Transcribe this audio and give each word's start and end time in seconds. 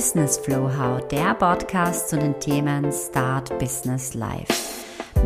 Business 0.00 0.38
Flow 0.38 0.70
How, 0.78 1.06
der 1.08 1.34
Podcast 1.34 2.08
zu 2.08 2.16
den 2.16 2.40
Themen 2.40 2.90
Start 2.90 3.58
Business 3.58 4.14
Life. 4.14 4.50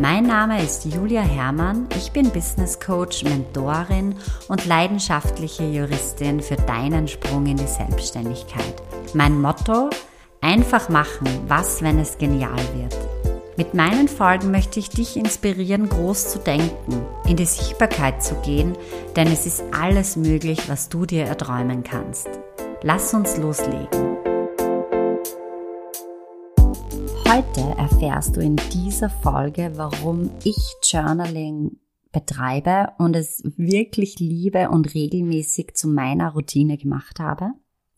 Mein 0.01 0.25
Name 0.25 0.61
ist 0.61 0.83
Julia 0.83 1.21
Herrmann, 1.21 1.87
ich 1.95 2.11
bin 2.11 2.29
Business 2.29 2.77
Coach, 2.77 3.23
Mentorin 3.23 4.15
und 4.49 4.65
leidenschaftliche 4.65 5.63
Juristin 5.63 6.41
für 6.41 6.57
deinen 6.57 7.07
Sprung 7.07 7.45
in 7.45 7.55
die 7.55 7.67
Selbstständigkeit. 7.67 8.75
Mein 9.13 9.39
Motto, 9.39 9.91
einfach 10.41 10.89
machen, 10.89 11.25
was, 11.47 11.81
wenn 11.81 11.97
es 11.97 12.17
genial 12.17 12.59
wird. 12.73 12.97
Mit 13.55 13.75
meinen 13.75 14.09
Folgen 14.09 14.51
möchte 14.51 14.81
ich 14.81 14.89
dich 14.89 15.15
inspirieren, 15.15 15.87
groß 15.87 16.31
zu 16.31 16.39
denken, 16.39 17.05
in 17.25 17.37
die 17.37 17.45
Sichtbarkeit 17.45 18.21
zu 18.21 18.35
gehen, 18.41 18.77
denn 19.15 19.31
es 19.31 19.45
ist 19.45 19.63
alles 19.71 20.17
möglich, 20.17 20.67
was 20.67 20.89
du 20.89 21.05
dir 21.05 21.23
erträumen 21.23 21.85
kannst. 21.85 22.27
Lass 22.81 23.13
uns 23.13 23.37
loslegen. 23.37 24.14
Heute 27.27 27.61
erfährst 27.77 28.35
du 28.35 28.41
in 28.41 28.55
dieser 28.73 29.09
Folge, 29.09 29.71
warum 29.75 30.31
ich 30.43 30.57
Journaling 30.83 31.77
betreibe 32.11 32.93
und 32.97 33.15
es 33.15 33.43
wirklich 33.57 34.19
liebe 34.19 34.69
und 34.69 34.93
regelmäßig 34.93 35.73
zu 35.73 35.87
meiner 35.87 36.31
Routine 36.31 36.77
gemacht 36.77 37.19
habe 37.19 37.51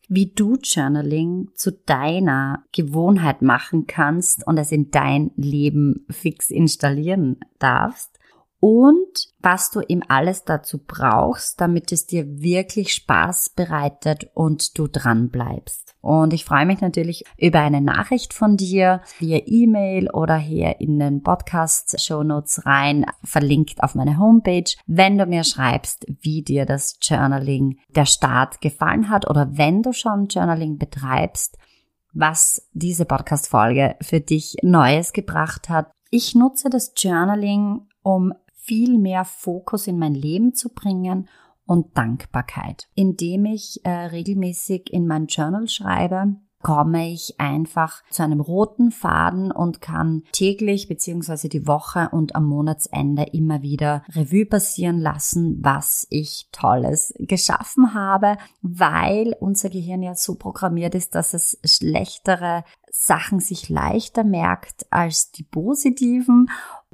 wie 0.08 0.32
du 0.34 0.58
Journaling 0.62 1.50
zu 1.56 1.72
deiner 1.72 2.64
Gewohnheit 2.72 3.42
machen 3.42 3.88
kannst 3.88 4.46
und 4.48 4.58
es 4.58 4.72
in 4.72 4.90
dein 4.90 5.32
Leben 5.36 6.06
fix 6.10 6.50
installieren 6.50 7.38
darfst 7.60 8.17
und 8.60 9.28
was 9.40 9.70
du 9.70 9.82
ihm 9.82 10.04
alles 10.08 10.44
dazu 10.44 10.80
brauchst, 10.86 11.62
damit 11.62 11.92
es 11.92 12.08
dir 12.08 12.42
wirklich 12.42 12.94
Spaß 12.94 13.52
bereitet 13.56 14.30
und 14.34 14.78
du 14.78 14.88
dran 14.88 15.30
bleibst. 15.30 15.96
Und 16.02 16.34
ich 16.34 16.46
freue 16.46 16.66
mich 16.66 16.82
natürlich 16.82 17.24
über 17.38 17.60
eine 17.60 17.82
Nachricht 17.82 18.34
von 18.34 18.58
dir 18.58 19.02
via 19.20 19.42
E-Mail 19.46 20.10
oder 20.10 20.38
hier 20.38 20.80
in 20.80 21.00
den 21.00 21.22
Podcast 21.22 22.00
Show 22.02 22.24
Notes 22.24 22.66
rein, 22.66 23.06
verlinkt 23.24 23.84
auf 23.84 23.94
meine 23.94 24.18
Homepage, 24.18 24.72
wenn 24.86 25.18
du 25.18 25.26
mir 25.26 25.44
schreibst, 25.44 26.06
wie 26.22 26.44
dir 26.44 26.66
das 26.66 26.98
Journaling 27.02 27.78
der 27.90 28.06
Start 28.06 28.62
gefallen 28.62 29.10
hat 29.10 29.30
oder 29.30 29.58
wenn 29.58 29.84
du 29.84 29.94
schon 29.94 30.28
Journaling 30.28 30.78
betreibst, 30.78 31.58
was 32.14 32.68
diese 32.74 33.06
Podcast 33.06 33.48
Folge 33.50 33.96
für 34.02 34.20
dich 34.20 34.56
Neues 34.64 35.14
gebracht 35.14 35.70
hat. 35.70 35.92
Ich 36.10 36.36
nutze 36.36 36.70
das 36.70 36.94
Journaling, 36.96 37.82
um 38.02 38.34
viel 38.68 38.98
mehr 38.98 39.24
Fokus 39.24 39.88
in 39.88 39.98
mein 39.98 40.14
Leben 40.14 40.54
zu 40.54 40.70
bringen 40.70 41.30
und 41.66 41.98
Dankbarkeit. 41.98 42.88
Indem 42.94 43.46
ich 43.46 43.82
äh, 43.84 43.90
regelmäßig 43.90 44.92
in 44.92 45.08
mein 45.08 45.28
Journal 45.28 45.68
schreibe, 45.68 46.36
komme 46.64 47.12
ich 47.12 47.40
einfach 47.40 48.04
zu 48.10 48.24
einem 48.24 48.42
roten 48.42 48.92
Faden 48.92 49.52
und 49.52 49.80
kann 49.80 50.24
täglich 50.32 50.88
beziehungsweise 50.88 51.50
die 51.50 51.68
Woche 51.68 52.10
und 52.12 52.36
am 52.36 52.46
Monatsende 52.46 53.24
immer 53.32 53.62
wieder 53.62 54.04
Revue 54.10 54.46
passieren 54.46 55.00
lassen, 55.00 55.60
was 55.62 56.08
ich 56.10 56.50
Tolles 56.52 57.14
geschaffen 57.20 57.94
habe, 57.94 58.38
weil 58.62 59.36
unser 59.40 59.70
Gehirn 59.70 60.02
ja 60.02 60.16
so 60.16 60.36
programmiert 60.36 60.96
ist, 60.96 61.16
dass 61.16 61.34
es 61.34 61.60
schlechtere 61.64 62.64
Sachen 62.92 63.40
sich 63.40 63.70
leichter 63.70 64.24
merkt 64.24 64.88
als 64.90 65.32
die 65.32 65.44
positiven 65.44 66.50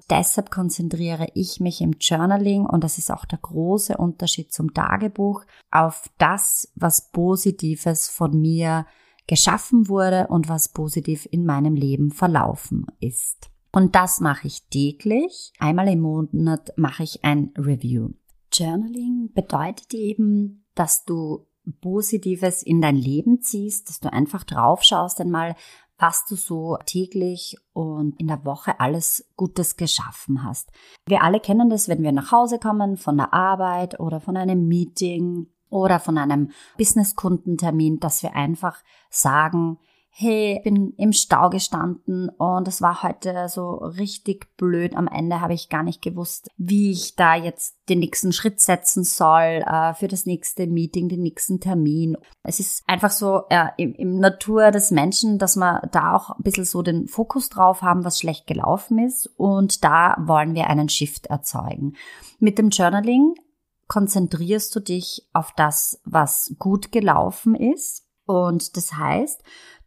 Deshalb 0.10 0.52
konzentriere 0.52 1.28
ich 1.34 1.60
mich 1.60 1.82
im 1.82 1.94
Journaling, 2.00 2.66
und 2.66 2.84
das 2.84 2.98
ist 2.98 3.12
auch 3.12 3.26
der 3.26 3.40
große 3.40 3.98
Unterschied 3.98 4.52
zum 4.52 4.74
Tagebuch, 4.74 5.44
auf 5.72 6.10
das, 6.18 6.72
was 6.76 7.12
Positives 7.12 8.10
von 8.10 8.40
mir 8.40 8.86
geschaffen 9.28 9.88
wurde 9.88 10.28
und 10.28 10.50
was 10.50 10.70
positiv 10.70 11.28
in 11.32 11.46
meinem 11.46 11.76
Leben 11.76 12.12
verlaufen 12.12 12.88
ist. 13.00 13.50
Und 13.72 13.96
das 13.96 14.20
mache 14.20 14.48
ich 14.48 14.68
täglich. 14.68 15.52
Einmal 15.60 15.88
im 15.88 16.02
Monat 16.02 16.74
mache 16.78 17.04
ich 17.04 17.24
ein 17.24 17.52
Review. 17.58 18.10
Journaling 18.54 19.32
bedeutet 19.34 19.94
eben, 19.94 20.66
dass 20.76 21.06
du 21.06 21.48
Positives 21.82 22.62
in 22.62 22.82
dein 22.82 22.98
Leben 22.98 23.42
ziehst, 23.42 23.90
dass 23.90 24.00
du 24.00 24.12
einfach 24.12 24.44
drauf 24.44 24.84
schaust 24.84 25.22
einmal, 25.22 25.56
was 26.04 26.26
du 26.26 26.36
so 26.36 26.78
täglich 26.86 27.56
und 27.72 28.20
in 28.20 28.28
der 28.28 28.44
Woche 28.44 28.78
alles 28.82 29.26
Gutes 29.38 29.78
geschaffen 29.78 30.44
hast. 30.44 30.70
Wir 31.06 31.24
alle 31.24 31.40
kennen 31.40 31.70
das, 31.70 31.88
wenn 31.88 32.04
wir 32.04 32.12
nach 32.12 32.34
Hause 32.34 32.60
kommen 32.60 32.98
von 32.98 33.16
der 33.16 33.34
Arbeit 33.34 34.02
oder 34.02 34.20
von 34.20 34.36
einem 34.36 34.68
Meeting 34.68 35.48
oder 35.70 36.02
von 36.02 36.18
einem 36.18 36.52
Business-Kundentermin, 36.78 38.02
dass 38.02 38.22
wir 38.22 38.36
einfach 38.36 38.84
sagen, 39.10 39.80
hey, 40.16 40.62
bin 40.64 40.94
im 40.98 41.12
Stau 41.12 41.50
gestanden 41.50 42.30
und 42.30 42.68
es 42.68 42.84
war 42.84 43.02
heute 43.02 43.50
so 43.50 43.78
richtig 43.78 44.56
blöd. 44.58 44.96
Am 44.96 45.08
Ende 45.08 45.42
habe 45.42 45.56
ich 45.56 45.70
gar 45.70 45.82
nicht 45.82 46.04
gewusst, 46.04 46.50
wie 46.56 46.92
ich 46.92 47.16
da 47.16 47.34
jetzt 47.36 47.76
den 47.90 47.98
nächsten 47.98 48.32
Schritt 48.32 48.62
setzen 48.62 49.04
soll 49.04 49.64
äh, 49.66 49.96
für 49.96 50.08
das 50.08 50.28
nächste 50.28 50.68
Meeting, 50.68 51.10
den 51.10 51.24
nächsten 51.24 51.60
Termin. 51.60 52.16
Es 52.44 52.60
ist 52.60 52.84
einfach 52.86 53.10
so 53.10 53.42
äh, 53.50 53.70
im, 53.78 53.96
im 53.96 54.20
Natur 54.20 54.70
des 54.70 54.92
Menschen, 54.92 55.40
dass 55.40 55.56
wir 55.56 55.82
da 55.92 56.16
auch 56.16 56.30
ein 56.30 56.44
bisschen 56.44 56.66
so 56.66 56.84
den 56.84 57.08
Fokus 57.08 57.50
drauf 57.50 57.82
haben, 57.82 58.06
was 58.06 58.20
schlecht 58.20 58.46
gelaufen 58.46 59.00
ist 59.00 59.26
und 59.36 59.84
da 59.84 60.16
wollen 60.20 60.54
wir 60.54 60.68
einen 60.68 60.90
Shift 60.90 61.26
erzeugen. 61.26 61.96
Mit 62.38 62.60
dem 62.60 62.70
Journaling 62.70 63.34
konzentrierst 63.88 64.76
du 64.76 64.80
dich 64.80 65.28
auf 65.34 65.54
das, 65.56 66.00
was 66.06 66.56
gut 66.60 66.92
gelaufen 66.92 67.56
ist. 67.56 68.06
Und 68.26 68.78
das 68.78 68.94
heißt, 68.94 69.44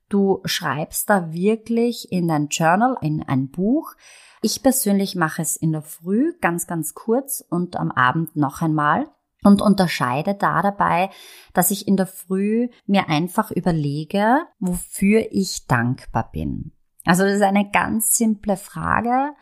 Du 0.09 0.41
schreibst 0.45 1.11
da 1.11 1.33
wirklich 1.33 2.13
in 2.13 2.29
dein 2.29 2.49
Journal, 2.49 2.97
in 3.01 3.23
ein 3.23 3.49
Buch. 3.51 3.95
Ich 4.41 4.63
persönlich 4.63 5.17
mache 5.17 5.43
es 5.43 5.57
in 5.57 5.73
der 5.73 5.83
Früh 5.83 6.35
ganz, 6.41 6.67
ganz 6.67 6.95
kurz 6.95 7.45
und 7.49 7.77
am 7.77 7.91
Abend 7.91 8.37
noch 8.37 8.63
einmal 8.63 9.09
und 9.43 9.63
unterscheide 9.63 10.35
da 10.35 10.63
dabei, 10.63 11.11
dass 11.55 11.71
ich 11.71 11.89
in 11.89 11.97
der 11.97 12.07
Früh 12.07 12.69
mir 12.87 13.09
einfach 13.09 13.51
überlege, 13.51 14.43
wofür 14.59 15.27
ich 15.31 15.67
dankbar 15.67 16.31
bin. 16.33 16.73
Also 17.05 17.25
das 17.25 17.35
ist 17.35 17.43
eine 17.43 17.71
ganz 17.71 18.17
simple 18.17 18.57
Frage. 18.57 19.35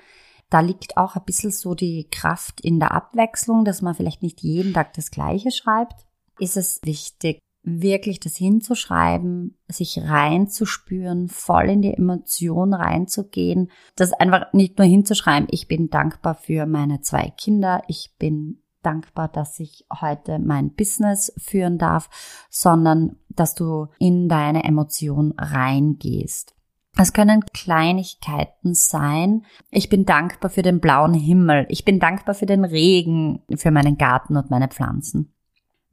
Da 0.50 0.60
liegt 0.60 0.96
auch 0.96 1.16
ein 1.16 1.24
bisschen 1.24 1.50
so 1.50 1.74
die 1.74 2.08
Kraft 2.10 2.60
in 2.60 2.78
der 2.78 2.92
Abwechslung, 2.92 3.64
dass 3.64 3.82
man 3.82 3.94
vielleicht 3.94 4.22
nicht 4.22 4.42
jeden 4.42 4.74
Tag 4.74 4.92
das 4.92 5.10
Gleiche 5.10 5.50
schreibt. 5.50 6.06
Ist 6.38 6.56
es 6.56 6.80
wichtig, 6.84 7.38
wirklich 7.64 8.20
das 8.20 8.36
hinzuschreiben, 8.36 9.56
sich 9.68 9.98
reinzuspüren, 10.02 11.28
voll 11.28 11.70
in 11.70 11.82
die 11.82 11.94
Emotion 11.94 12.74
reinzugehen, 12.74 13.70
das 13.96 14.12
einfach 14.12 14.52
nicht 14.52 14.78
nur 14.78 14.86
hinzuschreiben, 14.86 15.48
ich 15.50 15.66
bin 15.66 15.88
dankbar 15.88 16.34
für 16.34 16.66
meine 16.66 17.00
zwei 17.00 17.32
Kinder, 17.36 17.82
ich 17.88 18.14
bin 18.18 18.60
dankbar, 18.82 19.28
dass 19.28 19.58
ich 19.58 19.86
heute 20.00 20.38
mein 20.38 20.74
Business 20.74 21.32
führen 21.38 21.78
darf, 21.78 22.10
sondern 22.50 23.16
dass 23.30 23.54
du 23.54 23.88
in 23.98 24.28
deine 24.28 24.64
Emotion 24.64 25.32
reingehst. 25.38 26.54
Es 26.96 27.12
können 27.12 27.44
Kleinigkeiten 27.52 28.74
sein. 28.74 29.44
Ich 29.70 29.88
bin 29.88 30.04
dankbar 30.04 30.48
für 30.48 30.62
den 30.62 30.78
blauen 30.78 31.14
Himmel. 31.14 31.66
Ich 31.68 31.84
bin 31.84 31.98
dankbar 31.98 32.36
für 32.36 32.46
den 32.46 32.64
Regen, 32.64 33.42
für 33.56 33.72
meinen 33.72 33.98
Garten 33.98 34.36
und 34.36 34.50
meine 34.50 34.68
Pflanzen. 34.68 35.33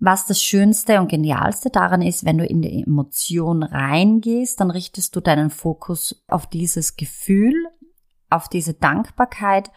Was 0.03 0.25
das 0.25 0.41
Schönste 0.41 0.99
und 0.99 1.09
Genialste 1.11 1.69
daran 1.69 2.01
ist, 2.01 2.25
wenn 2.25 2.39
du 2.39 2.43
in 2.43 2.63
die 2.63 2.81
Emotion 2.81 3.61
reingehst, 3.61 4.59
dann 4.59 4.71
richtest 4.71 5.15
du 5.15 5.21
deinen 5.21 5.51
Fokus 5.51 6.23
auf 6.27 6.47
dieses 6.47 6.95
Gefühl, 6.95 7.53
auf 8.27 8.49
diese 8.49 8.73
Dankbarkeit 8.73 9.69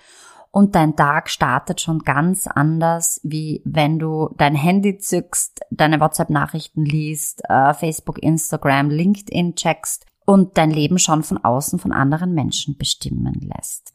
und 0.51 0.77
dein 0.77 0.97
Tag 0.97 1.29
startet 1.29 1.83
schon 1.83 1.99
ganz 1.99 2.47
anders, 2.47 3.21
wie 3.23 3.61
wenn 3.67 3.99
du 3.99 4.31
dein 4.39 4.55
Handy 4.55 4.97
zückst, 4.97 5.60
deine 5.71 6.01
WhatsApp-Nachrichten 6.01 6.87
liest, 6.87 7.43
äh, 7.51 7.75
Facebook, 7.75 8.22
Instagram, 8.22 8.89
LinkedIn 8.89 9.57
checkst 9.57 10.07
und 10.25 10.57
dein 10.57 10.71
Leben 10.71 10.98
schon 10.98 11.22
von 11.22 11.37
außen 11.37 11.78
von 11.78 11.93
anderen 11.93 12.33
Menschen 12.33 12.78
bestimmen 12.78 13.34
lässt. 13.54 13.93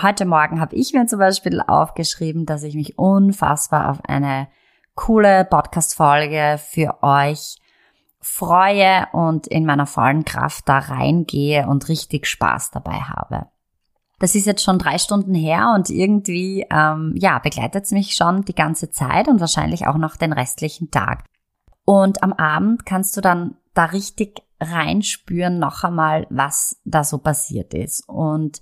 Heute 0.00 0.24
Morgen 0.24 0.58
habe 0.58 0.74
ich 0.74 0.94
mir 0.94 1.06
zum 1.06 1.18
Beispiel 1.18 1.60
aufgeschrieben, 1.60 2.46
dass 2.46 2.62
ich 2.62 2.74
mich 2.74 2.98
unfassbar 2.98 3.90
auf 3.90 4.00
eine 4.06 4.48
coole 4.96 5.44
Podcast-Folge 5.44 6.58
für 6.58 7.02
euch 7.02 7.58
freue 8.20 9.06
und 9.12 9.46
in 9.46 9.64
meiner 9.64 9.86
vollen 9.86 10.24
Kraft 10.24 10.68
da 10.68 10.78
reingehe 10.78 11.68
und 11.68 11.88
richtig 11.88 12.26
Spaß 12.26 12.72
dabei 12.72 12.94
habe. 12.94 13.46
Das 14.18 14.34
ist 14.34 14.46
jetzt 14.46 14.64
schon 14.64 14.78
drei 14.78 14.98
Stunden 14.98 15.34
her 15.34 15.74
und 15.76 15.90
irgendwie, 15.90 16.66
ähm, 16.70 17.14
ja, 17.16 17.38
begleitet 17.38 17.84
es 17.84 17.92
mich 17.92 18.14
schon 18.14 18.44
die 18.44 18.54
ganze 18.54 18.90
Zeit 18.90 19.28
und 19.28 19.40
wahrscheinlich 19.40 19.86
auch 19.86 19.98
noch 19.98 20.16
den 20.16 20.32
restlichen 20.32 20.90
Tag. 20.90 21.24
Und 21.84 22.22
am 22.22 22.32
Abend 22.32 22.84
kannst 22.86 23.16
du 23.16 23.20
dann 23.20 23.56
da 23.74 23.84
richtig 23.84 24.42
reinspüren 24.58 25.58
noch 25.58 25.84
einmal, 25.84 26.26
was 26.30 26.80
da 26.84 27.04
so 27.04 27.18
passiert 27.18 27.74
ist. 27.74 28.08
Und 28.08 28.60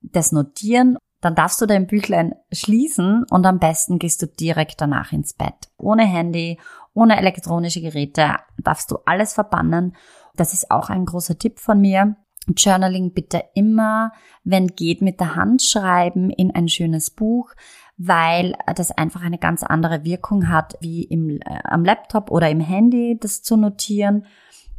das 0.00 0.32
Notieren 0.32 0.96
dann 1.24 1.34
darfst 1.34 1.60
du 1.60 1.66
dein 1.66 1.86
Büchlein 1.86 2.34
schließen 2.52 3.24
und 3.30 3.46
am 3.46 3.58
besten 3.58 3.98
gehst 3.98 4.20
du 4.20 4.26
direkt 4.26 4.80
danach 4.80 5.12
ins 5.12 5.32
Bett. 5.32 5.54
Ohne 5.78 6.04
Handy, 6.04 6.58
ohne 6.92 7.16
elektronische 7.18 7.80
Geräte 7.80 8.36
darfst 8.58 8.90
du 8.90 8.98
alles 9.06 9.32
verbannen. 9.32 9.96
Das 10.36 10.52
ist 10.52 10.70
auch 10.70 10.90
ein 10.90 11.06
großer 11.06 11.38
Tipp 11.38 11.58
von 11.58 11.80
mir. 11.80 12.16
Journaling 12.54 13.12
bitte 13.12 13.42
immer, 13.54 14.12
wenn 14.42 14.68
geht, 14.68 15.00
mit 15.00 15.18
der 15.18 15.34
Hand 15.34 15.62
schreiben 15.62 16.28
in 16.28 16.54
ein 16.54 16.68
schönes 16.68 17.10
Buch, 17.10 17.54
weil 17.96 18.54
das 18.74 18.90
einfach 18.90 19.22
eine 19.22 19.38
ganz 19.38 19.62
andere 19.62 20.04
Wirkung 20.04 20.50
hat, 20.50 20.76
wie 20.80 21.04
im, 21.04 21.40
äh, 21.40 21.60
am 21.64 21.84
Laptop 21.84 22.30
oder 22.30 22.50
im 22.50 22.60
Handy 22.60 23.16
das 23.18 23.42
zu 23.42 23.56
notieren. 23.56 24.26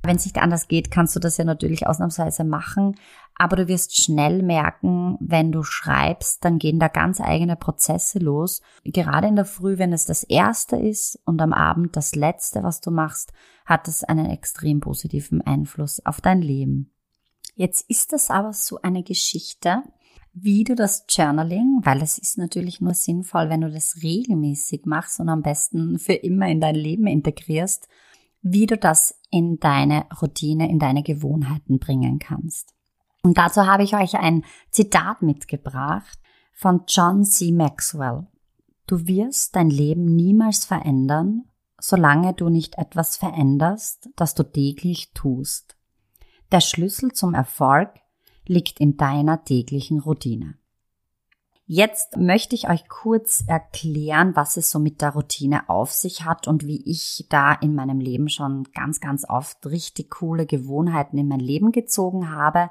Wenn 0.06 0.18
es 0.18 0.26
nicht 0.26 0.38
anders 0.38 0.68
geht, 0.68 0.92
kannst 0.92 1.16
du 1.16 1.20
das 1.20 1.38
ja 1.38 1.46
natürlich 1.46 1.88
ausnahmsweise 1.88 2.44
machen. 2.44 2.96
Aber 3.38 3.56
du 3.58 3.68
wirst 3.68 4.02
schnell 4.02 4.42
merken, 4.42 5.18
wenn 5.20 5.52
du 5.52 5.64
schreibst, 5.64 6.46
dann 6.46 6.58
gehen 6.58 6.80
da 6.80 6.88
ganz 6.88 7.20
eigene 7.20 7.56
Prozesse 7.56 8.20
los. 8.20 8.62
Gerade 8.84 9.28
in 9.28 9.36
der 9.36 9.46
Früh, 9.46 9.78
wenn 9.78 9.92
es 9.92 10.06
das 10.06 10.24
erste 10.24 10.78
ist 10.78 11.20
und 11.26 11.42
am 11.42 11.52
Abend 11.52 11.98
das 11.98 12.16
letzte, 12.16 12.64
was 12.64 12.80
du 12.80 12.92
machst, 12.92 13.34
hat 13.66 13.88
es 13.88 14.04
einen 14.04 14.28
extrem 14.28 14.80
positiven 14.80 15.42
Einfluss 15.42 16.06
auf 16.06 16.22
dein 16.22 16.42
Leben. 16.42 16.92
Jetzt 17.56 17.90
ist 17.90 18.14
das 18.14 18.30
aber 18.30 18.54
so 18.54 18.80
eine 18.82 19.04
Geschichte, 19.04 19.84
wie 20.34 20.66
du 20.66 20.76
das 20.76 21.06
Journaling, 21.10 21.80
weil 21.84 22.02
es 22.02 22.18
ist 22.18 22.38
natürlich 22.38 22.82
nur 22.82 22.94
sinnvoll, 22.94 23.50
wenn 23.50 23.62
du 23.62 23.72
das 23.72 24.04
regelmäßig 24.04 24.86
machst 24.86 25.22
und 25.22 25.30
am 25.30 25.42
besten 25.42 25.98
für 25.98 26.14
immer 26.14 26.48
in 26.50 26.60
dein 26.60 26.76
Leben 26.76 27.08
integrierst, 27.08 27.88
wie 28.48 28.68
du 28.68 28.78
das 28.78 29.20
in 29.32 29.58
deine 29.58 30.06
Routine, 30.22 30.70
in 30.70 30.78
deine 30.78 31.02
Gewohnheiten 31.02 31.80
bringen 31.80 32.20
kannst. 32.20 32.76
Und 33.24 33.40
dazu 33.40 33.66
habe 33.66 33.82
ich 33.82 33.96
euch 33.96 34.14
ein 34.20 34.46
Zitat 34.70 35.24
mitgebracht 35.24 36.20
von 36.54 36.84
John 36.88 37.26
C. 37.26 37.52
Maxwell. 37.52 38.28
Du 38.86 39.08
wirst 39.08 39.56
dein 39.56 39.72
Leben 39.72 40.06
niemals 40.06 40.64
verändern, 40.64 41.46
solange 41.80 42.36
du 42.36 42.50
nicht 42.50 42.78
etwas 42.78 43.18
veränderst, 43.18 44.10
das 44.16 44.36
du 44.36 44.44
täglich 44.44 45.12
tust. 45.16 45.76
Der 46.52 46.62
Schlüssel 46.62 47.14
zum 47.14 47.34
Erfolg 47.34 47.90
liegt 48.46 48.80
in 48.80 48.96
deiner 48.96 49.44
täglichen 49.44 50.00
Routine. 50.00 50.60
Jetzt 51.68 52.16
möchte 52.18 52.54
ich 52.54 52.70
euch 52.70 52.88
kurz 52.88 53.44
erklären, 53.48 54.36
was 54.36 54.56
es 54.56 54.70
so 54.70 54.78
mit 54.78 55.02
der 55.02 55.14
Routine 55.14 55.68
auf 55.68 55.92
sich 55.92 56.24
hat 56.24 56.48
und 56.48 56.66
wie 56.66 56.84
ich 56.90 57.26
da 57.30 57.54
in 57.54 57.74
meinem 57.74 58.00
Leben 58.00 58.30
schon 58.30 58.66
ganz, 58.76 59.00
ganz 59.00 59.28
oft 59.28 59.66
richtig 59.66 60.12
coole 60.12 60.46
Gewohnheiten 60.46 61.18
in 61.18 61.28
mein 61.28 61.40
Leben 61.40 61.72
gezogen 61.72 62.30
habe 62.30 62.70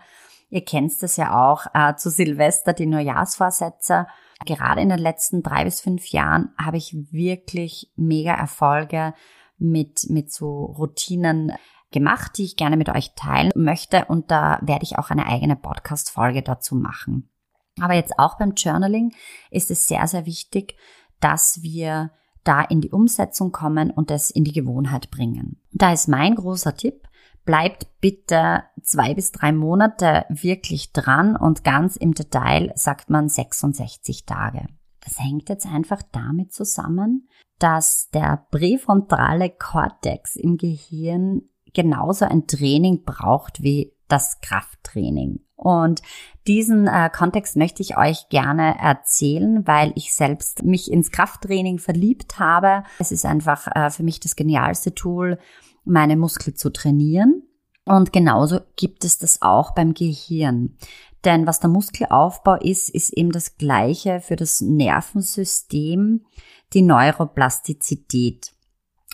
Ihr 0.55 0.65
kennt 0.65 1.03
es 1.03 1.17
ja 1.17 1.51
auch 1.51 1.67
äh, 1.75 1.97
zu 1.97 2.11
Silvester, 2.11 2.73
die 2.73 2.87
Neujahrsvorsätze. 2.87 4.07
Gerade 4.47 4.83
in 4.83 4.89
den 4.89 5.01
letzten 5.01 5.43
drei 5.43 5.65
bis 5.65 5.81
fünf 5.81 6.07
Jahren 6.13 6.51
habe 6.57 6.77
ich 6.77 6.95
wirklich 7.11 7.91
mega 7.97 8.35
Erfolge 8.35 9.15
mit, 9.59 10.09
mit 10.11 10.33
so 10.33 10.67
Routinen 10.67 11.53
gemacht, 11.91 12.39
die 12.39 12.45
ich 12.45 12.57
gerne 12.57 12.77
mit 12.77 12.89
euch 12.89 13.17
teilen 13.17 13.51
möchte. 13.57 14.05
Und 14.05 14.31
da 14.31 14.61
werde 14.63 14.85
ich 14.85 14.97
auch 14.97 15.11
eine 15.11 15.27
eigene 15.27 15.57
Podcast-Folge 15.57 16.43
dazu 16.43 16.77
machen. 16.77 17.34
Aber 17.81 17.95
jetzt 17.95 18.19
auch 18.19 18.39
beim 18.39 18.53
Journaling 18.53 19.13
ist 19.51 19.71
es 19.71 19.87
sehr, 19.87 20.07
sehr 20.07 20.27
wichtig, 20.27 20.77
dass 21.21 21.63
wir 21.63 22.11
da 22.45 22.61
in 22.63 22.81
die 22.81 22.91
Umsetzung 22.91 23.53
kommen 23.53 23.91
und 23.91 24.11
es 24.11 24.31
in 24.31 24.45
die 24.45 24.53
Gewohnheit 24.53 25.11
bringen. 25.11 25.61
Da 25.73 25.93
ist 25.93 26.09
mein 26.09 26.35
großer 26.35 26.77
Tipp, 26.77 27.09
bleibt 27.45 27.87
bitte 28.01 28.65
zwei 28.83 29.15
bis 29.15 29.33
drei 29.33 29.53
Monate 29.53 30.27
wirklich 30.29 30.93
dran 30.93 31.37
und 31.37 31.65
ganz 31.65 31.97
im 31.97 32.13
Detail 32.15 32.73
sagt 32.75 33.11
man 33.11 33.29
66 33.29 34.27
Tage. 34.27 34.67
Das 35.01 35.19
hängt 35.19 35.49
jetzt 35.49 35.67
einfach 35.67 36.03
damit 36.13 36.53
zusammen, 36.53 37.29
dass 37.59 38.11
der 38.11 38.47
präfrontale 38.51 39.51
Kortex 39.51 40.37
im 40.37 40.57
Gehirn 40.57 41.43
genauso 41.73 42.25
ein 42.25 42.47
Training 42.47 43.03
braucht 43.05 43.63
wie 43.63 43.94
das 44.15 44.41
Krafttraining. 44.41 45.41
Und 45.57 46.03
diesen 46.47 46.87
äh, 46.87 47.11
Kontext 47.13 47.57
möchte 47.57 47.83
ich 47.83 47.97
euch 47.97 48.29
gerne 48.29 48.79
erzählen, 48.79 49.67
weil 49.67 49.93
ich 49.97 50.15
selbst 50.15 50.63
mich 50.63 50.91
ins 50.91 51.11
Krafttraining 51.11 51.79
verliebt 51.79 52.39
habe. 52.39 52.85
Es 52.99 53.11
ist 53.11 53.27
einfach 53.27 53.67
äh, 53.75 53.91
für 53.91 54.05
mich 54.05 54.21
das 54.21 54.37
genialste 54.37 54.95
Tool, 54.95 55.39
meine 55.85 56.17
Muskel 56.17 56.55
zu 56.55 56.71
trainieren. 56.71 57.43
Und 57.85 58.13
genauso 58.13 58.61
gibt 58.77 59.05
es 59.05 59.19
das 59.19 59.43
auch 59.43 59.75
beim 59.75 59.95
Gehirn. 59.95 60.77
Denn 61.25 61.47
was 61.47 61.59
der 61.61 61.71
Muskelaufbau 61.71 62.55
ist, 62.55 62.89
ist 62.89 63.13
eben 63.13 63.33
das 63.33 63.57
gleiche 63.57 64.21
für 64.21 64.37
das 64.37 64.61
Nervensystem, 64.61 66.25
die 66.73 66.83
Neuroplastizität. 66.83 68.54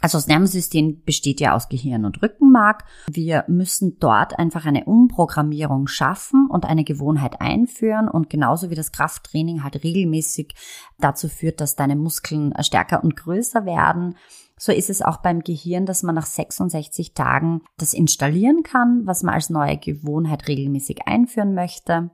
Also 0.00 0.16
das 0.16 0.26
Nervensystem 0.26 1.02
besteht 1.04 1.40
ja 1.40 1.54
aus 1.54 1.68
Gehirn 1.68 2.04
und 2.06 2.22
Rückenmark. 2.22 2.84
Wir 3.10 3.44
müssen 3.48 3.98
dort 4.00 4.38
einfach 4.38 4.64
eine 4.64 4.86
Umprogrammierung 4.86 5.86
schaffen 5.86 6.48
und 6.50 6.64
eine 6.64 6.84
Gewohnheit 6.84 7.40
einführen 7.40 8.08
und 8.08 8.30
genauso 8.30 8.70
wie 8.70 8.74
das 8.74 8.92
Krafttraining 8.92 9.62
halt 9.62 9.84
regelmäßig 9.84 10.54
dazu 10.98 11.28
führt, 11.28 11.60
dass 11.60 11.76
deine 11.76 11.96
Muskeln 11.96 12.54
stärker 12.62 13.04
und 13.04 13.16
größer 13.16 13.66
werden, 13.66 14.16
so 14.62 14.72
ist 14.72 14.90
es 14.90 15.00
auch 15.00 15.16
beim 15.18 15.40
Gehirn, 15.40 15.86
dass 15.86 16.02
man 16.02 16.14
nach 16.14 16.26
66 16.26 17.14
Tagen 17.14 17.62
das 17.78 17.94
installieren 17.94 18.62
kann, 18.62 19.06
was 19.06 19.22
man 19.22 19.34
als 19.34 19.48
neue 19.48 19.78
Gewohnheit 19.78 20.48
regelmäßig 20.48 21.06
einführen 21.06 21.54
möchte. 21.54 22.10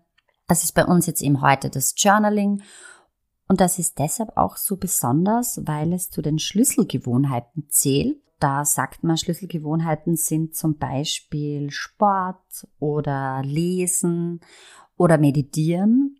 Das 0.46 0.62
ist 0.62 0.72
bei 0.72 0.84
uns 0.84 1.06
jetzt 1.06 1.22
eben 1.22 1.40
heute 1.40 1.70
das 1.70 1.94
Journaling. 1.96 2.62
Und 3.48 3.60
das 3.60 3.78
ist 3.78 3.98
deshalb 3.98 4.36
auch 4.36 4.56
so 4.56 4.76
besonders, 4.76 5.60
weil 5.64 5.92
es 5.92 6.10
zu 6.10 6.22
den 6.22 6.38
Schlüsselgewohnheiten 6.38 7.66
zählt. 7.68 8.18
Da 8.40 8.64
sagt 8.64 9.02
man, 9.02 9.16
Schlüsselgewohnheiten 9.16 10.16
sind 10.16 10.54
zum 10.54 10.76
Beispiel 10.76 11.70
Sport 11.70 12.68
oder 12.78 13.42
Lesen 13.44 14.40
oder 14.96 15.16
Meditieren. 15.16 16.18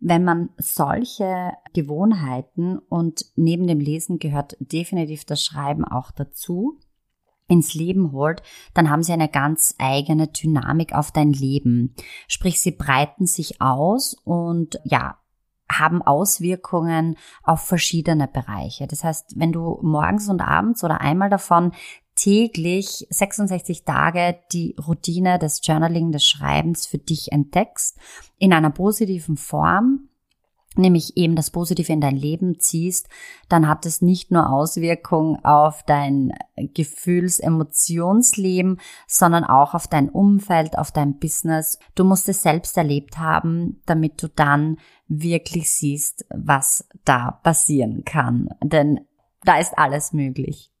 Wenn 0.00 0.24
man 0.24 0.50
solche 0.56 1.52
Gewohnheiten 1.74 2.78
und 2.78 3.26
neben 3.36 3.68
dem 3.68 3.78
Lesen 3.78 4.18
gehört 4.18 4.56
definitiv 4.58 5.24
das 5.24 5.44
Schreiben 5.44 5.84
auch 5.84 6.10
dazu, 6.10 6.80
ins 7.46 7.74
Leben 7.74 8.12
holt, 8.12 8.42
dann 8.74 8.90
haben 8.90 9.02
sie 9.02 9.12
eine 9.12 9.28
ganz 9.28 9.74
eigene 9.78 10.26
Dynamik 10.26 10.94
auf 10.94 11.12
dein 11.12 11.32
Leben. 11.32 11.94
Sprich, 12.26 12.60
sie 12.60 12.72
breiten 12.72 13.26
sich 13.26 13.60
aus 13.60 14.14
und 14.24 14.80
ja, 14.84 15.18
haben 15.78 16.02
Auswirkungen 16.02 17.16
auf 17.42 17.62
verschiedene 17.62 18.28
Bereiche. 18.28 18.86
Das 18.86 19.04
heißt, 19.04 19.34
wenn 19.36 19.52
du 19.52 19.78
morgens 19.82 20.28
und 20.28 20.40
abends 20.40 20.84
oder 20.84 21.00
einmal 21.00 21.30
davon 21.30 21.72
täglich 22.14 23.06
66 23.10 23.84
Tage 23.84 24.38
die 24.52 24.76
Routine 24.86 25.38
des 25.38 25.60
Journaling, 25.66 26.12
des 26.12 26.26
Schreibens 26.26 26.86
für 26.86 26.98
dich 26.98 27.32
entdeckst, 27.32 27.98
in 28.38 28.52
einer 28.52 28.70
positiven 28.70 29.36
Form, 29.36 30.08
nämlich 30.76 31.16
eben 31.16 31.36
das 31.36 31.50
Positive 31.50 31.92
in 31.92 32.00
dein 32.00 32.16
Leben 32.16 32.58
ziehst, 32.58 33.08
dann 33.48 33.68
hat 33.68 33.86
es 33.86 34.02
nicht 34.02 34.30
nur 34.30 34.50
Auswirkungen 34.50 35.44
auf 35.44 35.82
dein 35.84 36.32
Gefühls-, 36.56 37.40
Emotionsleben, 37.40 38.80
sondern 39.06 39.44
auch 39.44 39.74
auf 39.74 39.88
dein 39.88 40.08
Umfeld, 40.08 40.78
auf 40.78 40.92
dein 40.92 41.18
Business. 41.18 41.78
Du 41.94 42.04
musst 42.04 42.28
es 42.28 42.42
selbst 42.42 42.76
erlebt 42.76 43.18
haben, 43.18 43.80
damit 43.86 44.22
du 44.22 44.28
dann 44.28 44.78
wirklich 45.08 45.70
siehst, 45.70 46.24
was 46.30 46.88
da 47.04 47.32
passieren 47.42 48.04
kann. 48.04 48.48
Denn 48.62 49.00
da 49.44 49.58
ist 49.58 49.76
alles 49.76 50.12
möglich. 50.12 50.72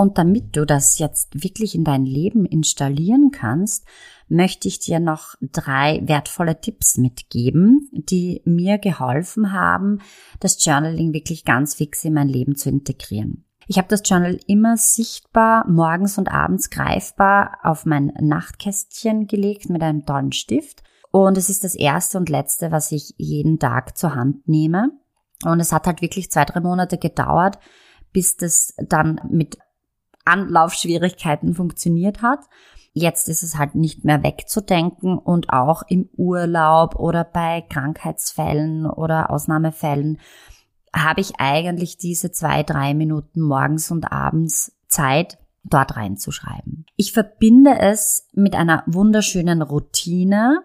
Und 0.00 0.16
damit 0.16 0.56
du 0.56 0.64
das 0.64 0.98
jetzt 0.98 1.42
wirklich 1.42 1.74
in 1.74 1.84
dein 1.84 2.06
Leben 2.06 2.46
installieren 2.46 3.30
kannst, 3.32 3.84
möchte 4.30 4.68
ich 4.68 4.78
dir 4.78 5.00
noch 5.00 5.34
drei 5.40 6.00
wertvolle 6.04 6.60
Tipps 6.60 6.96
mitgeben, 6.96 7.88
die 7.92 8.42
mir 8.44 8.78
geholfen 8.78 9.52
haben, 9.52 10.00
das 10.38 10.64
Journaling 10.64 11.12
wirklich 11.12 11.44
ganz 11.44 11.74
fix 11.74 12.04
in 12.04 12.14
mein 12.14 12.28
Leben 12.28 12.56
zu 12.56 12.68
integrieren. 12.68 13.44
Ich 13.66 13.78
habe 13.78 13.88
das 13.88 14.02
Journal 14.04 14.38
immer 14.46 14.76
sichtbar 14.76 15.68
morgens 15.68 16.18
und 16.18 16.28
abends 16.28 16.70
greifbar 16.70 17.58
auf 17.62 17.86
mein 17.86 18.12
Nachtkästchen 18.20 19.26
gelegt 19.26 19.70
mit 19.70 19.82
einem 19.82 20.04
tollen 20.04 20.32
Stift. 20.32 20.82
Und 21.12 21.38
es 21.38 21.48
ist 21.48 21.62
das 21.62 21.74
erste 21.74 22.18
und 22.18 22.28
letzte, 22.28 22.72
was 22.72 22.90
ich 22.90 23.14
jeden 23.16 23.58
Tag 23.58 23.96
zur 23.96 24.14
Hand 24.14 24.48
nehme. 24.48 24.90
Und 25.44 25.60
es 25.60 25.72
hat 25.72 25.86
halt 25.86 26.02
wirklich 26.02 26.30
zwei, 26.30 26.44
drei 26.44 26.60
Monate 26.60 26.98
gedauert, 26.98 27.58
bis 28.12 28.36
das 28.36 28.74
dann 28.76 29.20
mit 29.30 29.58
Anlaufschwierigkeiten 30.24 31.54
funktioniert 31.54 32.22
hat. 32.22 32.40
Jetzt 32.92 33.28
ist 33.28 33.42
es 33.42 33.56
halt 33.56 33.74
nicht 33.76 34.04
mehr 34.04 34.22
wegzudenken 34.22 35.16
und 35.16 35.50
auch 35.50 35.82
im 35.88 36.08
Urlaub 36.16 36.96
oder 36.96 37.24
bei 37.24 37.62
Krankheitsfällen 37.62 38.86
oder 38.86 39.30
Ausnahmefällen 39.30 40.18
habe 40.94 41.20
ich 41.20 41.38
eigentlich 41.38 41.98
diese 41.98 42.32
zwei, 42.32 42.62
drei 42.64 42.94
Minuten 42.94 43.40
morgens 43.40 43.90
und 43.90 44.10
abends 44.10 44.72
Zeit, 44.88 45.38
dort 45.62 45.96
reinzuschreiben. 45.96 46.86
Ich 46.96 47.12
verbinde 47.12 47.78
es 47.78 48.26
mit 48.32 48.54
einer 48.54 48.82
wunderschönen 48.86 49.62
Routine, 49.62 50.62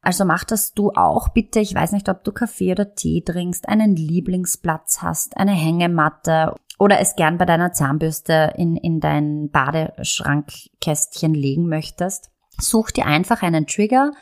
Also 0.00 0.24
mach 0.24 0.44
das 0.44 0.74
du 0.74 0.90
auch 0.92 1.28
bitte. 1.30 1.60
Ich 1.60 1.74
weiß 1.74 1.92
nicht, 1.92 2.08
ob 2.08 2.24
du 2.24 2.32
Kaffee 2.32 2.72
oder 2.72 2.94
Tee 2.94 3.22
trinkst, 3.22 3.68
einen 3.68 3.96
Lieblingsplatz 3.96 5.02
hast, 5.02 5.36
eine 5.36 5.52
Hängematte 5.52 6.54
oder 6.78 7.00
es 7.00 7.16
gern 7.16 7.38
bei 7.38 7.44
deiner 7.44 7.72
Zahnbürste 7.72 8.54
in, 8.56 8.76
in 8.76 9.00
dein 9.00 9.50
Badeschrankkästchen 9.50 11.34
legen 11.34 11.68
möchtest. 11.68 12.30
Such 12.60 12.90
dir 12.90 13.06
einfach 13.06 13.42
einen 13.42 13.66
Trigger, 13.66 14.12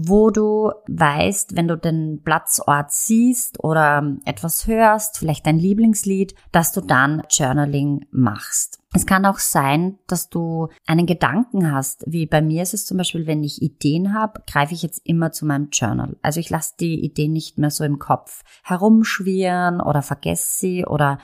wo 0.00 0.30
du 0.30 0.70
weißt, 0.86 1.56
wenn 1.56 1.66
du 1.66 1.76
den 1.76 2.22
Platzort 2.22 2.92
siehst 2.92 3.62
oder 3.64 4.16
etwas 4.24 4.68
hörst, 4.68 5.18
vielleicht 5.18 5.44
dein 5.44 5.58
Lieblingslied, 5.58 6.36
dass 6.52 6.70
du 6.70 6.80
dann 6.80 7.24
Journaling 7.28 8.06
machst. 8.12 8.78
Es 8.94 9.06
kann 9.06 9.26
auch 9.26 9.40
sein, 9.40 9.98
dass 10.06 10.30
du 10.30 10.68
einen 10.86 11.06
Gedanken 11.06 11.72
hast, 11.72 12.04
wie 12.06 12.26
bei 12.26 12.40
mir 12.40 12.62
ist 12.62 12.74
es 12.74 12.86
zum 12.86 12.96
Beispiel, 12.96 13.26
wenn 13.26 13.42
ich 13.42 13.60
Ideen 13.60 14.14
habe, 14.14 14.40
greife 14.46 14.72
ich 14.72 14.82
jetzt 14.82 15.04
immer 15.04 15.32
zu 15.32 15.44
meinem 15.44 15.70
Journal. 15.72 16.16
Also 16.22 16.38
ich 16.38 16.48
lasse 16.48 16.74
die 16.78 17.04
Ideen 17.04 17.32
nicht 17.32 17.58
mehr 17.58 17.70
so 17.70 17.82
im 17.82 17.98
Kopf 17.98 18.44
herumschwirren 18.62 19.80
oder 19.80 20.02
vergesse 20.02 20.58
sie 20.58 20.86
oder 20.86 21.18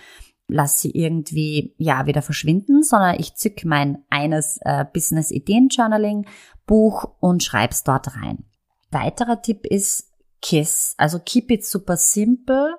lass 0.49 0.81
sie 0.81 0.91
irgendwie 0.91 1.75
ja 1.79 2.07
wieder 2.07 2.23
verschwinden, 2.23 2.83
sondern 2.83 3.17
ich 3.19 3.35
zück 3.35 3.65
mein 3.65 4.05
eines 4.11 4.59
äh, 4.63 4.85
Business 4.93 5.31
Ideen 5.31 5.69
Journaling 5.69 6.27
Buch 6.67 7.05
und 7.21 7.43
schreib's 7.43 7.85
dort 7.85 8.17
rein. 8.17 8.45
Weiterer 8.91 9.43
Tipp 9.43 9.67
ist 9.67 10.13
KISS, 10.41 10.95
also 10.99 11.19
keep 11.19 11.51
it 11.51 11.65
super 11.65 11.97
simple. 11.97 12.77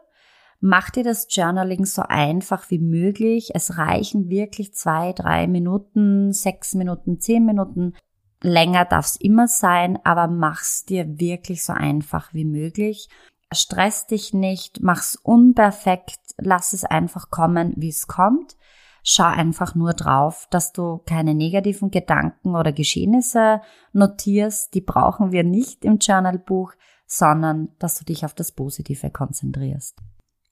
Mach 0.62 0.90
dir 0.90 1.04
das 1.04 1.28
Journaling 1.30 1.86
so 1.86 2.02
einfach 2.02 2.70
wie 2.72 2.80
möglich. 2.80 3.52
Es 3.54 3.78
reichen 3.78 4.30
wirklich 4.30 4.74
zwei, 4.74 5.14
drei 5.14 5.48
Minuten, 5.48 6.32
sechs 6.32 6.74
Minuten, 6.74 7.20
zehn 7.20 7.46
Minuten. 7.46 7.94
Länger 8.42 8.86
darf 8.86 9.06
es 9.06 9.16
immer 9.18 9.48
sein, 9.48 10.00
aber 10.04 10.28
mach's 10.28 10.86
dir 10.86 11.20
wirklich 11.20 11.64
so 11.64 11.74
einfach 11.74 12.34
wie 12.34 12.46
möglich. 12.46 13.10
Stress 13.56 14.08
dich 14.08 14.34
nicht, 14.34 14.82
mach's 14.82 15.16
unperfekt, 15.16 16.20
lass 16.38 16.74
es 16.74 16.84
einfach 16.84 17.32
kommen, 17.32 17.74
wie 17.78 17.90
es 17.90 18.08
kommt. 18.08 18.56
Schau 19.04 19.26
einfach 19.26 19.76
nur 19.76 19.94
drauf, 19.94 20.48
dass 20.50 20.74
du 20.74 21.00
keine 21.06 21.36
negativen 21.36 21.92
Gedanken 21.92 22.56
oder 22.56 22.72
Geschehnisse 22.72 23.62
notierst. 23.94 24.74
Die 24.74 24.82
brauchen 24.82 25.32
wir 25.32 25.44
nicht 25.44 25.86
im 25.86 25.98
Journalbuch, 25.98 26.74
sondern 27.06 27.70
dass 27.78 28.00
du 28.00 28.06
dich 28.06 28.26
auf 28.26 28.34
das 28.34 28.52
Positive 28.52 29.12
konzentrierst. 29.12 30.00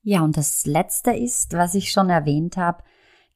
Ja, 0.03 0.21
und 0.21 0.37
das 0.37 0.65
Letzte 0.65 1.11
ist, 1.11 1.53
was 1.53 1.73
ich 1.73 1.91
schon 1.91 2.09
erwähnt 2.09 2.57
habe, 2.57 2.83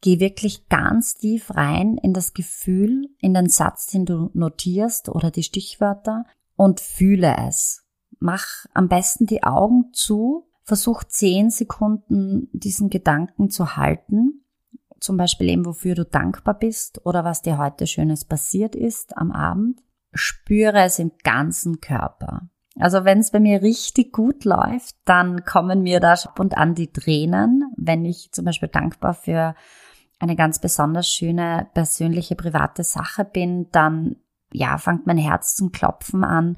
geh 0.01 0.19
wirklich 0.19 0.67
ganz 0.69 1.15
tief 1.15 1.55
rein 1.55 1.97
in 1.97 2.13
das 2.13 2.33
Gefühl, 2.33 3.09
in 3.19 3.33
den 3.33 3.49
Satz, 3.49 3.87
den 3.87 4.05
du 4.05 4.29
notierst 4.33 5.09
oder 5.09 5.31
die 5.31 5.43
Stichwörter 5.43 6.25
und 6.55 6.79
fühle 6.79 7.35
es. 7.47 7.86
Mach 8.19 8.65
am 8.73 8.87
besten 8.87 9.25
die 9.25 9.43
Augen 9.43 9.91
zu, 9.93 10.47
versuch 10.63 11.03
zehn 11.03 11.49
Sekunden 11.49 12.49
diesen 12.51 12.89
Gedanken 12.89 13.49
zu 13.49 13.77
halten. 13.77 14.43
Zum 14.99 15.17
Beispiel 15.17 15.49
eben, 15.49 15.65
wofür 15.65 15.95
du 15.95 16.05
dankbar 16.05 16.57
bist 16.57 17.05
oder 17.05 17.23
was 17.23 17.41
dir 17.41 17.57
heute 17.57 17.87
Schönes 17.87 18.25
passiert 18.25 18.75
ist 18.75 19.17
am 19.17 19.31
Abend. 19.31 19.81
Spüre 20.13 20.81
es 20.81 20.99
im 20.99 21.11
ganzen 21.23 21.79
Körper. 21.79 22.49
Also 22.79 23.05
wenn 23.05 23.19
es 23.19 23.31
bei 23.31 23.39
mir 23.39 23.61
richtig 23.61 24.13
gut 24.13 24.45
läuft, 24.45 24.95
dann 25.05 25.45
kommen 25.45 25.81
mir 25.81 25.99
da 25.99 26.13
ab 26.13 26.39
und 26.39 26.57
an 26.57 26.75
die 26.75 26.91
Tränen, 26.91 27.71
wenn 27.75 28.05
ich 28.05 28.31
zum 28.31 28.45
Beispiel 28.45 28.69
dankbar 28.69 29.13
für 29.13 29.55
eine 30.19 30.35
ganz 30.35 30.59
besonders 30.59 31.07
schöne 31.07 31.67
persönliche 31.73 32.35
private 32.35 32.83
Sache 32.83 33.23
bin, 33.23 33.67
dann 33.71 34.17
ja, 34.51 34.77
fängt 34.77 35.05
mein 35.05 35.17
Herz 35.17 35.55
zum 35.55 35.71
Klopfen 35.71 36.23
an 36.23 36.57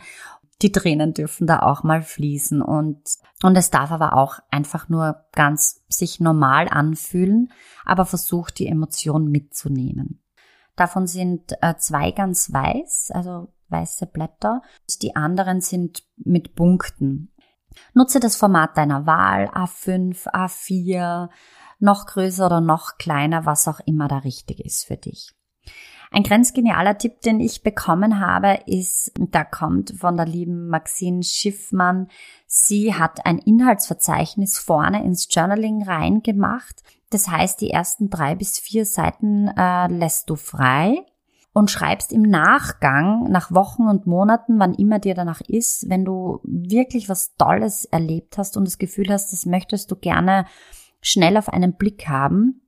die 0.61 0.71
Tränen 0.71 1.13
dürfen 1.13 1.47
da 1.47 1.59
auch 1.59 1.83
mal 1.83 2.01
fließen 2.01 2.61
und, 2.61 3.01
und 3.43 3.55
es 3.57 3.69
darf 3.69 3.91
aber 3.91 4.13
auch 4.13 4.39
einfach 4.51 4.89
nur 4.89 5.25
ganz 5.31 5.83
sich 5.87 6.19
normal 6.19 6.67
anfühlen, 6.69 7.51
aber 7.85 8.05
versucht 8.05 8.59
die 8.59 8.67
Emotion 8.67 9.29
mitzunehmen. 9.29 10.21
Davon 10.75 11.07
sind 11.07 11.53
äh, 11.61 11.75
zwei 11.77 12.11
ganz 12.11 12.51
weiß, 12.51 13.11
also 13.13 13.53
weiße 13.69 14.07
Blätter. 14.07 14.61
Die 15.01 15.15
anderen 15.15 15.61
sind 15.61 16.03
mit 16.17 16.55
Punkten. 16.55 17.31
Nutze 17.93 18.19
das 18.19 18.35
Format 18.35 18.77
deiner 18.77 19.05
Wahl, 19.05 19.49
A5, 19.49 20.27
A4, 20.27 21.29
noch 21.79 22.05
größer 22.05 22.45
oder 22.45 22.61
noch 22.61 22.97
kleiner, 22.97 23.45
was 23.45 23.67
auch 23.67 23.79
immer 23.81 24.07
da 24.07 24.19
richtig 24.19 24.59
ist 24.65 24.85
für 24.85 24.97
dich. 24.97 25.33
Ein 26.11 26.23
grenzgenialer 26.23 26.97
Tipp, 26.97 27.21
den 27.21 27.39
ich 27.39 27.61
bekommen 27.61 28.19
habe, 28.19 28.59
ist, 28.65 29.11
da 29.19 29.43
kommt 29.43 29.93
von 29.99 30.17
der 30.17 30.25
lieben 30.25 30.67
Maxine 30.67 31.21
Schiffmann. 31.21 32.07
Sie 32.47 32.95
hat 32.95 33.25
ein 33.27 33.37
Inhaltsverzeichnis 33.37 34.57
vorne 34.57 35.03
ins 35.03 35.27
Journaling 35.29 35.83
reingemacht. 35.83 36.81
Das 37.11 37.29
heißt, 37.29 37.61
die 37.61 37.69
ersten 37.69 38.09
drei 38.09 38.35
bis 38.35 38.57
vier 38.57 38.85
Seiten 38.85 39.49
äh, 39.49 39.87
lässt 39.87 40.29
du 40.31 40.35
frei 40.35 41.05
und 41.53 41.69
schreibst 41.69 42.11
im 42.11 42.23
Nachgang, 42.23 43.29
nach 43.29 43.51
Wochen 43.51 43.83
und 43.83 44.07
Monaten, 44.07 44.59
wann 44.59 44.73
immer 44.73 44.97
dir 44.97 45.13
danach 45.13 45.41
ist, 45.41 45.89
wenn 45.89 46.05
du 46.05 46.39
wirklich 46.43 47.09
was 47.09 47.35
Tolles 47.35 47.85
erlebt 47.85 48.37
hast 48.37 48.57
und 48.57 48.65
das 48.65 48.77
Gefühl 48.77 49.11
hast, 49.11 49.31
das 49.31 49.45
möchtest 49.45 49.91
du 49.91 49.95
gerne 49.95 50.45
schnell 51.01 51.37
auf 51.37 51.49
einen 51.49 51.73
Blick 51.73 52.07
haben, 52.07 52.61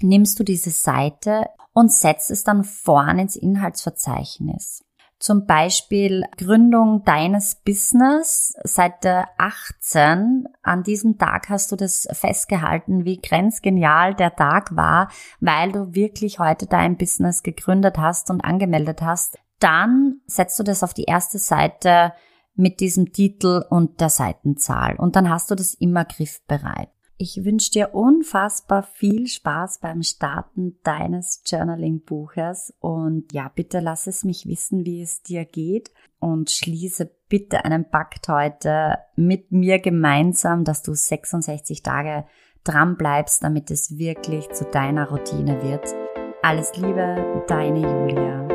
nimmst 0.00 0.38
du 0.38 0.44
diese 0.44 0.70
Seite 0.70 1.46
und 1.72 1.92
setzt 1.92 2.30
es 2.30 2.44
dann 2.44 2.64
vorn 2.64 3.18
ins 3.18 3.36
Inhaltsverzeichnis. 3.36 4.84
Zum 5.20 5.44
Beispiel 5.44 6.24
Gründung 6.38 7.04
deines 7.04 7.56
Business, 7.56 8.54
Seite 8.64 9.26
18. 9.36 10.48
An 10.62 10.82
diesem 10.82 11.18
Tag 11.18 11.50
hast 11.50 11.70
du 11.70 11.76
das 11.76 12.08
festgehalten, 12.10 13.04
wie 13.04 13.18
grenzgenial 13.18 14.14
der 14.14 14.34
Tag 14.34 14.74
war, 14.74 15.10
weil 15.38 15.72
du 15.72 15.94
wirklich 15.94 16.38
heute 16.38 16.66
dein 16.66 16.96
Business 16.96 17.42
gegründet 17.42 17.98
hast 17.98 18.30
und 18.30 18.40
angemeldet 18.40 19.02
hast. 19.02 19.38
Dann 19.58 20.22
setzt 20.26 20.58
du 20.58 20.62
das 20.62 20.82
auf 20.82 20.94
die 20.94 21.04
erste 21.04 21.38
Seite 21.38 22.14
mit 22.54 22.80
diesem 22.80 23.12
Titel 23.12 23.62
und 23.68 24.00
der 24.00 24.08
Seitenzahl 24.08 24.96
und 24.96 25.16
dann 25.16 25.28
hast 25.28 25.50
du 25.50 25.54
das 25.54 25.74
immer 25.74 26.06
griffbereit. 26.06 26.88
Ich 27.22 27.44
wünsche 27.44 27.70
dir 27.70 27.94
unfassbar 27.94 28.82
viel 28.82 29.26
Spaß 29.26 29.80
beim 29.80 30.02
Starten 30.02 30.78
deines 30.84 31.42
Journaling-Buches 31.44 32.72
und 32.80 33.30
ja, 33.34 33.52
bitte 33.54 33.80
lass 33.80 34.06
es 34.06 34.24
mich 34.24 34.46
wissen, 34.46 34.86
wie 34.86 35.02
es 35.02 35.22
dir 35.22 35.44
geht 35.44 35.90
und 36.18 36.50
schließe 36.50 37.10
bitte 37.28 37.66
einen 37.66 37.84
Pakt 37.84 38.30
heute 38.30 38.96
mit 39.16 39.52
mir 39.52 39.80
gemeinsam, 39.80 40.64
dass 40.64 40.82
du 40.82 40.94
66 40.94 41.82
Tage 41.82 42.24
dran 42.64 42.96
bleibst, 42.96 43.44
damit 43.44 43.70
es 43.70 43.98
wirklich 43.98 44.48
zu 44.52 44.64
deiner 44.64 45.10
Routine 45.10 45.62
wird. 45.62 45.94
Alles 46.40 46.74
Liebe, 46.76 47.44
deine 47.48 47.80
Julia. 47.80 48.48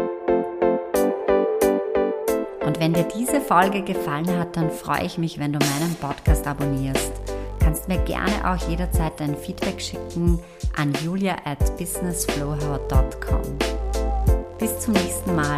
Und 2.65 2.79
wenn 2.79 2.93
dir 2.93 3.07
diese 3.15 3.41
Folge 3.41 3.84
gefallen 3.84 4.39
hat, 4.39 4.57
dann 4.57 4.72
freue 4.72 5.05
ich 5.05 5.19
mich, 5.19 5.38
wenn 5.38 5.53
du 5.53 5.60
meinen 5.60 5.93
Podcast 6.01 6.48
abonnierst 6.48 7.35
kannst 7.65 7.88
mir 7.88 7.98
gerne 8.03 8.31
auch 8.48 8.69
jederzeit 8.69 9.19
dein 9.19 9.36
Feedback 9.36 9.81
schicken 9.81 10.39
an 10.77 10.93
julia 11.03 11.36
at 11.45 11.75
businessflowhow.com. 11.77 13.57
Bis 14.60 14.79
zum 14.81 14.93
nächsten 14.93 15.36
Mal. 15.36 15.57